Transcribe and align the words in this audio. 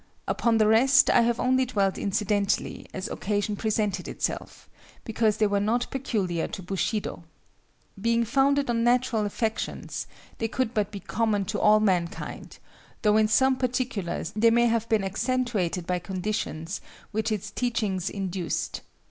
Upon 0.27 0.57
the 0.57 0.65
rest, 0.65 1.11
I 1.11 1.21
have 1.21 1.39
only 1.39 1.63
dwelt 1.63 1.95
incidentally 1.95 2.87
as 2.91 3.07
occasion 3.07 3.55
presented 3.55 4.07
itself; 4.07 4.67
because 5.03 5.37
they 5.37 5.45
were 5.45 5.59
not 5.59 5.91
peculiar 5.91 6.47
to 6.47 6.63
Bushido. 6.63 7.23
Being 8.01 8.25
founded 8.25 8.67
on 8.71 8.83
natural 8.83 9.27
affections, 9.27 10.07
they 10.39 10.47
could 10.47 10.73
but 10.73 10.89
be 10.89 11.01
common 11.01 11.45
to 11.45 11.59
all 11.59 11.79
mankind, 11.79 12.57
though 13.03 13.15
in 13.17 13.27
some 13.27 13.57
particulars 13.57 14.33
they 14.35 14.49
may 14.49 14.65
have 14.65 14.89
been 14.89 15.03
accentuated 15.03 15.85
by 15.85 15.99
conditions 15.99 16.81
which 17.11 17.31
its 17.31 17.51
teachings 17.51 18.09
induced. 18.09 18.81